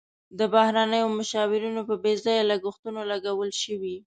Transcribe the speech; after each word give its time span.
د 0.39 0.41
بهرنیو 0.53 1.07
مشاورینو 1.19 1.81
په 1.89 1.95
بې 2.03 2.13
ځایه 2.23 2.43
لګښتونو 2.51 3.01
لګول 3.11 3.51
شوي. 3.63 3.95